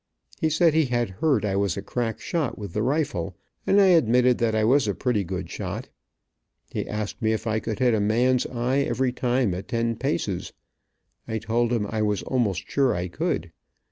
[0.39, 3.35] He said he had heard I was a crack shot with the rifle,
[3.67, 5.89] and I admitted that I was a pretty good shot.
[6.71, 10.53] He asked me if I could hit a man's eye every time at ten paces.
[11.27, 13.51] I told him I was almost sure I could.